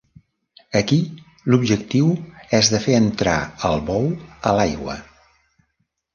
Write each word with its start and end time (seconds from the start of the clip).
Aquí 0.77 0.95
l'objectiu 1.53 2.07
és 2.61 2.73
de 2.77 2.81
fer 2.87 2.97
entrar 3.01 3.37
el 3.71 3.85
bou 3.93 4.09
a 4.53 4.57
l'aigua. 4.59 4.99